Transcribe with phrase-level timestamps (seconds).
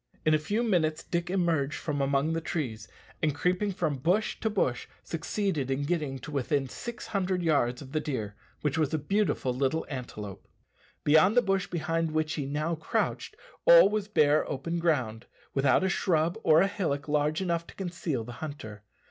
[0.25, 2.87] In a few minutes Dick emerged from among the trees,
[3.21, 7.91] and creeping from bush to bush, succeeded in getting to within six hundred yards of
[7.91, 10.47] the deer, which was a beautiful little antelope.
[11.03, 13.35] Beyond the bush behind which he now crouched
[13.67, 18.23] all was bare open ground, without a shrub or a hillock large enough to conceal
[18.23, 18.81] the hunter.